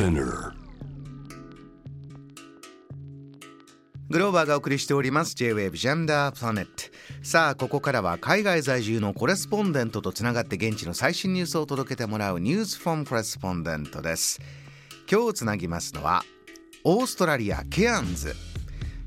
[0.00, 0.54] Spinner
[4.08, 5.34] グローバーがお送りしております。
[5.34, 6.70] J-Wave ジェンダープラネット
[7.22, 14.40] さあここからは海外在住のコレスポンデントとつながって現地の最新ニュースを届けてもらうニュースフォンコレスポンデントです。
[15.10, 16.22] 今日つなぎますのは
[16.82, 18.34] オーストラリアケアンズ。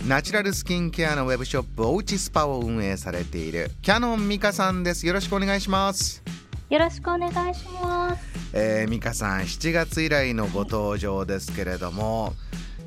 [0.07, 5.07] ナチュラルスキンケアのウェブショップおうちスパを運営されているキャノンミカさんです。
[5.07, 6.21] よろしくお願いします。
[6.69, 8.32] よろしくお願いします。
[8.53, 12.33] えー、ミカさん7月以来のご登場ですけれども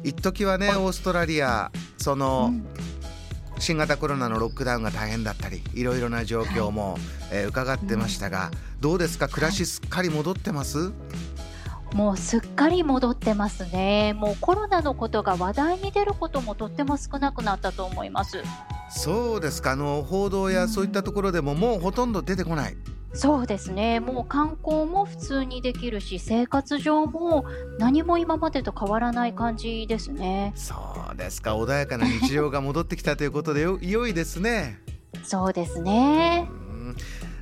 [0.05, 2.53] 一時はねオーストラリアその、
[3.59, 6.99] 新型コロナのロックダウンが大変だったりいろいろな状況も、
[7.33, 9.29] えー伺ってましたが、どうですか？
[9.29, 10.93] 暮らしすっかり戻ってます、
[11.95, 14.13] もうすっかり戻ってますね。
[14.13, 18.43] もうコロナのことが話題に出ることもとっても少なくなったと思います。
[18.91, 19.73] そうですか？
[19.73, 22.77] あの報道やそういったところでももうほとんど出てこない
[23.17, 24.01] そうですね。
[24.01, 27.45] もう観光も普通にできるし、生活上も
[27.79, 30.53] 何も今までと変わらない感じですね。
[30.55, 30.75] そ
[31.13, 34.81] うですか穏やかな日常が戻ってきたということでよ良いですね
[35.25, 36.55] そうですねう。
[36.55, 36.97] ん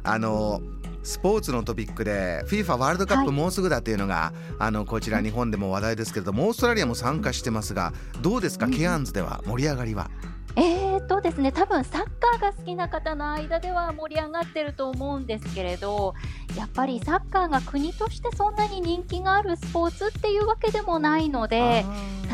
[0.04, 0.60] あの
[1.04, 3.36] スポーツのトピックで FIFA ワールドカップはい。
[3.36, 10.10] もうすぐだというのが、あのこちら日本でも話題ですけれどもオーストラリアも参加してますがどうですか、うんケアンズでは盛り上がりは？
[10.56, 16.14] えーとですね、多分サッカーが好きな方の間では盛り上がってると思うんですけれど、
[16.56, 21.84] やっぱりサッカーが国としてそんなに人気があるスポーツっていうわけでもないので、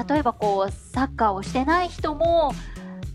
[0.09, 2.53] 例えばこうサッカーをしてない人も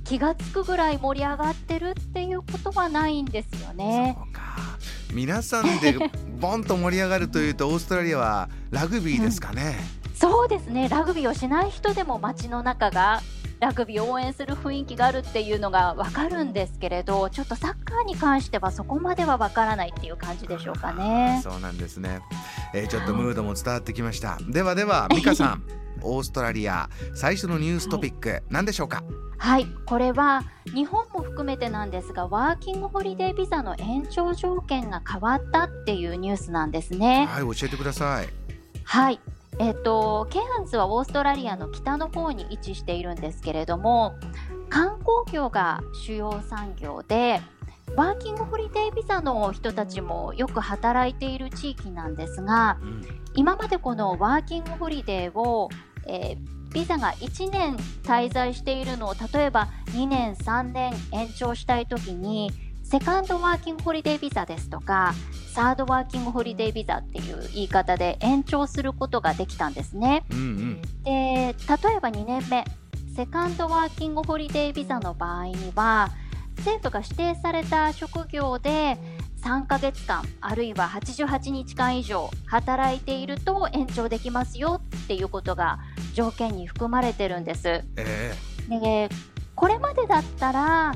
[0.05, 4.17] 気がつくぐらい盛り上がってるっていうことはないんですよね。
[5.13, 5.97] 皆さんで
[6.39, 9.77] ボンと盛り上がるというとオーストラリアはラグビーですかね、
[10.13, 13.21] そうですね、ラグビーをしない人でも街の中が
[13.59, 21.39] ラグビーを応援する雰囲気があるっていうのがわかるんですけれど、ちょっとサッカーに関してはそこまではわからないっていう感じでしょうかね。
[21.43, 22.19] そうなんですね、
[22.73, 24.37] えーちょっとムードも伝わってきました。
[24.49, 25.63] ではではミカさん
[26.05, 26.89] オーストラリア。
[27.13, 29.03] 最初のニューストピック、何でしょうか？
[29.37, 30.43] はい、これは
[30.73, 37.25] 日本も含めてなんですが、ワーキングホリデービザの延長条件が変わったっていうニュースなんですね。
[37.25, 38.29] はい教えてください。
[38.83, 39.19] はい。
[39.59, 44.15] えっ、と、ケアンズはオーストラリアの北の方に位置しているんですけれども、
[44.69, 47.41] 観光業が主要産業で、
[47.95, 53.01] ワーキングホリデービザの人たちもよく働いている地域なんですが、うん。
[53.35, 55.69] 今までこのワーキングホリデーを、
[56.07, 62.51] えービザが1年滞在しているのを例えば2年3年延長したいときに
[62.83, 65.13] セカンドワーキングホリデービザですとか
[65.53, 70.25] サードワーキングホリデービザっていう言い方で延長することができたんですね。
[70.31, 71.55] うんうんで例え
[72.01, 72.65] ば2年目
[73.15, 76.11] セカンドワーキングホリデービザの場合には
[76.57, 78.97] 政府が指定された職業で
[79.41, 85.79] 3ヶ月間あるいは88日間以上働いていると延長できますよっていうことが
[86.15, 87.83] 条件に含まれてるんです。
[87.97, 88.33] え
[88.69, 89.09] で
[89.53, 90.95] これまでだったら、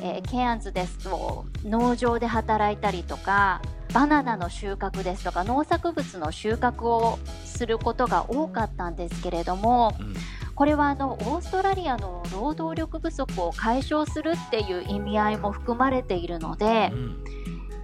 [0.00, 3.60] えーケアンズですと農場で働いたりとか
[3.92, 10.14] バナナの収穫ですとか農作物の収穫をすることが多かったんですけれどもえうん。
[10.54, 17.24] これはあのオーストラリアの労働力不足を解消するっていう意味合いも含まれているのでうん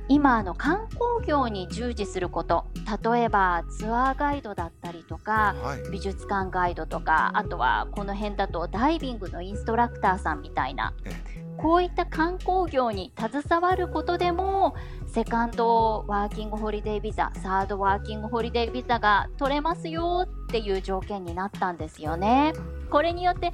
[0.08, 2.66] 今あの観光業に従事すること
[3.12, 14.74] 例えばツアーガイドだったりとかはい美術館ガイドとかあとはこの辺だとダイビングのインストラクターさんみたいなえこういった観光業に携わることでも
[15.06, 22.52] セカンドワーキングホリデービザサードワーキングホリデービザが取れますよっていう条件になったんですよね。
[22.90, 23.52] これによって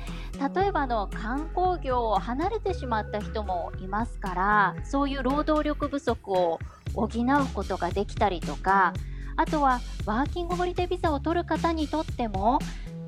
[0.55, 6.59] 例えばの観光業を離れてしまった人もいますからそういう労働力不足を
[6.95, 7.09] 補う
[7.55, 8.93] ことができたりとか
[9.37, 12.59] あとはワーキングホリデービザを取る方にとっても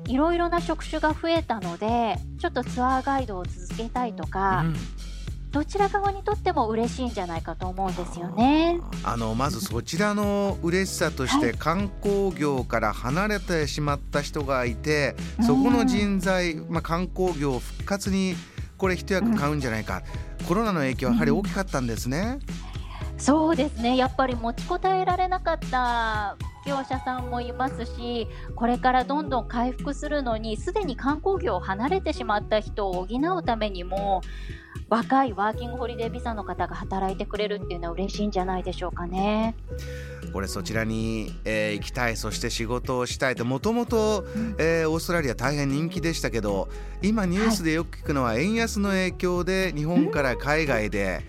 [0.07, 4.65] いろいろな職種が増えたのでちょっとツアーガイドを続けたいとか、
[5.53, 8.81] どちら側にとっても嬉しいんじゃないかと思うんですよね。
[9.03, 11.55] あのまずそちらの嬉しさとして、はい。
[11.55, 18.35] 観光業から離れてしまった人がいてそこの人材、まあ、観光業を復活に
[18.77, 20.01] これ一役買うんじゃないか、
[20.47, 22.39] コロナの影響はやはり大きかったんですね。
[23.17, 23.95] そうですね。
[23.95, 34.21] やっぱり持ちこたえられなかった業者さんもいますしこれからどんどん回復するのにすでに観光業を離れてしまった人を補うためにも
[34.89, 39.55] 若いワーキングホリデービザの方が働いてくれるっていうのは嬉しいんじゃないでしょうかね。
[40.31, 44.25] これそちらに、えー行きたいそして仕事をしたいともともと
[44.57, 46.69] えーオーストラリア大変人気でしたけど
[47.01, 51.25] 今ニュースでよく聞くのは円安の影響で日本から海外で、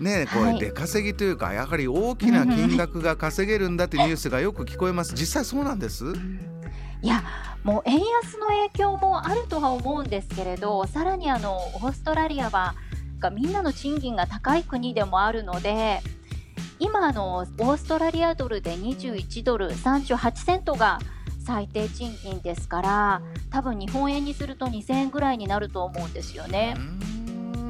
[0.00, 0.60] ね、こはい。
[0.60, 5.14] れ出稼ぎというかやはり大きな金額が稼げるんだってニュースがよく聞こえます。
[5.14, 6.04] 実際そうなんです？
[7.02, 7.22] いや
[7.62, 12.74] もう円安の影響もあるとは思うんですけれどさらにあのオーストラリアは
[13.32, 16.00] みんなの賃金が高い国でもあるので
[16.78, 20.98] 今あのオーストラリアドルで21ドル38セントが
[21.46, 26.76] 最低賃金ですから多分日本円にすると2000円ぐらいになると思うんですよね。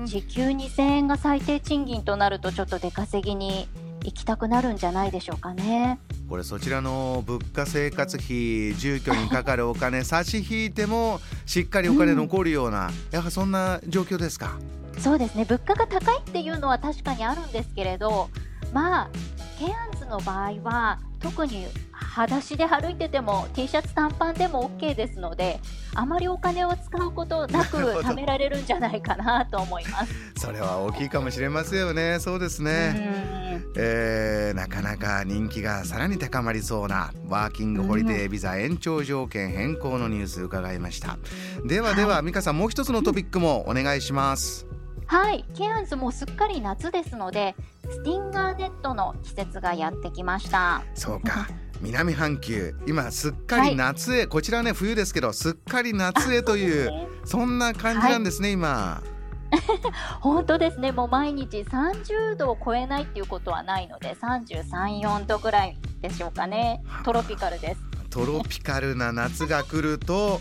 [0.06, 3.68] 時給2000円が最低賃金となるとちょっと出稼ぎに
[4.02, 5.98] 行きたくなるんじゃないでしょうかね。
[6.28, 14.56] これそちらの物価生活費住居にかかるお金差し引いてもしっかりお金残るような、うん、やはりそんな状況ですか？
[14.98, 18.28] そうですね物価が高いっていうのは確かにあるんですけれど
[18.72, 19.10] まあ
[19.58, 21.66] ケアンズの場合は特に
[22.10, 25.60] 裸足で歩いてても T シャツ短パンでも OK ですので
[25.94, 30.12] あまりお金を使うことなく貯められるんじゃないかなと思います。
[30.36, 32.18] それは大きいかもしれませんよね。
[32.18, 41.18] そうですね、えー、なかなか人気がさらに高まりそうなワーキングホリデービザ延長条件変更のニュース伺いました。
[41.64, 44.66] ではでは、はい、美香さんもう一つのトピックもお願いします。
[45.06, 47.56] はい、ケアンズもすっかり夏ですので、
[47.90, 50.84] スティンガーネットの季節がやってきました。
[50.94, 51.48] そうか。
[51.80, 52.74] 南半球。
[52.86, 56.90] 今すっかり夏へ、はい、こちらね冬ですけどすっかり夏へという
[57.24, 59.02] そんな感じなんですね、はい、今。
[60.20, 60.92] 本当ですね。
[60.92, 66.84] もう毎日30度を超えないっていうことはないので33、4度ぐらいでしょうかね。
[67.04, 67.80] トロピカルです。
[68.10, 70.40] トロピカルな夏が来ると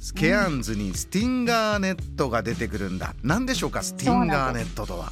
[0.00, 3.14] スケアンズにスティンガーネットが出てくるんだ。
[3.22, 5.10] 何でしょうか、スティンガーネットとは？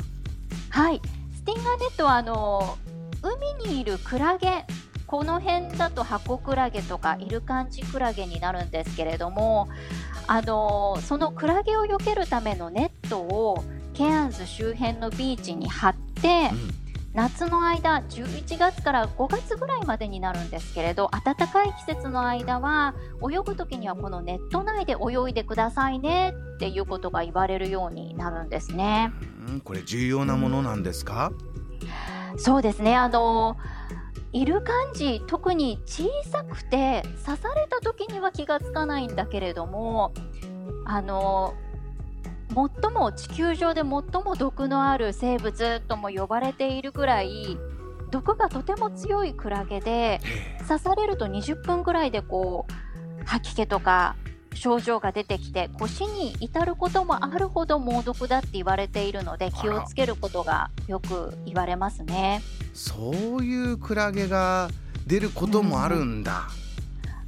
[0.70, 1.00] はい、
[1.34, 2.76] スティンガーネットはあの
[3.22, 4.64] 海にいるクラゲ。
[5.08, 9.68] この辺だとハコクラゲとかイルカンチクラゲになるんですけれども、
[10.26, 13.64] あのそのクラゲを避けるためのネットを
[13.94, 16.88] ケアンズ周辺のビーチに張って、うん。
[17.14, 29.10] 夏の間11月から5月ぐらいまでになるんですけれど暖かい季節の間は泳ぐ時にはこのネット内で泳いでくださいねっていうことが言われるようになるんですね。
[29.64, 31.32] これ重要なものなんですか、
[32.32, 32.94] うん、そうですね。
[32.94, 33.56] あの
[34.32, 40.12] いる感じ特に小さくて刺された時には気がつかないんだけれども
[40.84, 41.54] あの
[42.48, 44.02] 最も地球上で最も
[44.36, 47.58] 毒のある生物とも呼ばれているぐらい
[48.10, 50.20] 毒がとても強いクラゲで
[50.66, 54.16] 刺されると20分ぐらいでこう吐き気とか
[54.58, 62.42] 症状が出てきて腰に至ることもあるほど猛毒だって言われているので気をつけることがよく言われますね。
[62.74, 64.68] そういうクラゲが
[65.06, 66.48] 出ることもあるんだ、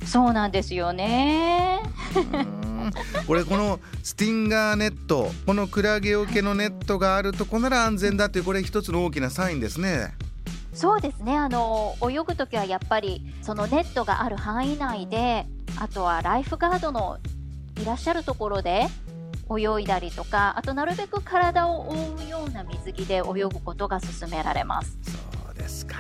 [0.01, 1.81] うん、そうなんですよね。
[3.27, 10.15] これこのスティンガーネットこのクラゲよけのネットがあるとこなら安全だというこれ一つの大きなサインですね。
[10.73, 11.37] そうですね。
[11.37, 15.47] あの泳ぐ時はやっぱりそのネットがある範囲内で
[15.79, 17.19] あとはライフガードの
[17.81, 18.87] いらっしゃるところで
[19.51, 24.99] 泳いだりとかあとなるべく体を覆うような水着で泳ぐことが勧められます。
[25.03, 25.97] そうですか。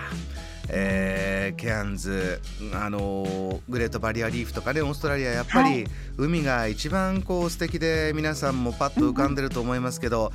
[0.73, 2.41] えー、ケアンズ、
[2.75, 5.85] あのー、グレートバリアリーフとかねオーストラリアやっぱり
[6.17, 10.33] 海が一番こう素敵で皆さんもパッと浮かんでると思いますけど、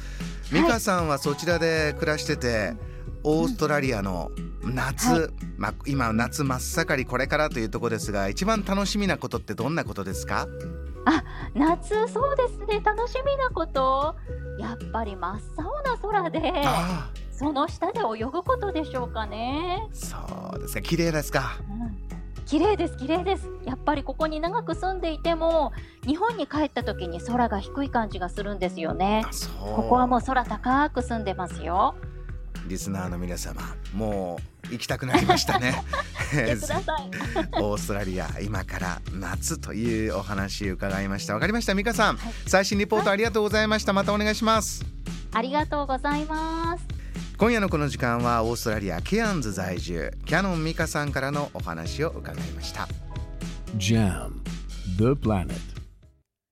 [0.52, 2.74] 美香さんはそちらで暮らしてて
[3.28, 4.30] オーストラリアの
[4.64, 10.48] 夏、はい、ま今夏真っ盛りこれからというところですが一番楽しみなことってどんなことですか？
[11.06, 11.24] あ
[11.56, 12.82] 夏そうですね。
[12.84, 14.16] 楽しみなこと？
[14.60, 16.54] やっぱり真っ青な空で
[17.32, 19.88] その下で泳ぐことでしょうかね。
[19.92, 20.18] そ
[20.56, 21.60] うですか、綺麗ですか？
[21.68, 22.46] うん。
[22.46, 23.48] 綺麗です綺麗です。
[23.66, 25.74] やっぱりここに長く住んでいても
[26.06, 29.26] 日本に帰った時に空が低い感じがするんですよね。
[29.60, 31.96] ここはもう空高く住んでますよ
[32.66, 33.62] リスナーの皆様
[33.94, 35.84] もう行きたくなりましたね。
[37.62, 41.34] オーストラリア今から夏というお話伺いました。
[41.34, 41.76] わかりました？
[41.76, 44.84] 美香さん、はい、最新リポートありがとうございました、はい、またお願いします。
[45.34, 46.86] ありがとうございます。
[47.38, 52.88] 今夜のこの時間はオーストラリアケアンズ在住キャノン美香さんからのお話を伺いました。
[53.78, 54.32] JAM
[54.98, 55.75] The Planet